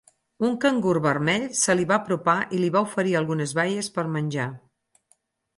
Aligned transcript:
Un 0.47 0.53
cangur 0.61 0.95
vermell 1.05 1.45
se 1.59 1.75
li 1.79 1.85
va 1.93 1.99
apropar 1.99 2.37
i 2.59 2.63
li 2.63 2.71
va 2.77 2.83
oferir 2.89 3.13
algunes 3.21 3.55
baies 3.61 3.91
per 3.99 4.07
menjar. 4.17 4.49